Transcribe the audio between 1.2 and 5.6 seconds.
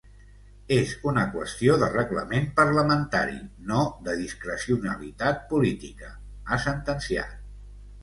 qüestió de reglament parlamentari, no de discrecionalitat